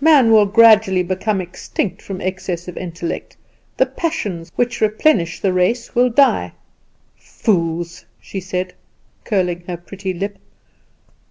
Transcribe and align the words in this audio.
Man 0.00 0.32
will 0.32 0.46
gradually 0.46 1.02
become 1.02 1.42
extinct 1.42 2.00
from 2.00 2.22
excess 2.22 2.68
of 2.68 2.78
intellect, 2.78 3.36
the 3.76 3.84
passions 3.84 4.50
which 4.56 4.80
replenish 4.80 5.40
the 5.40 5.52
race 5.52 5.94
will 5.94 6.08
die.' 6.08 6.54
Fools!" 7.18 8.06
she 8.18 8.40
said, 8.40 8.72
curling 9.24 9.62
her 9.68 9.76
pretty 9.76 10.14
lip. 10.14 10.38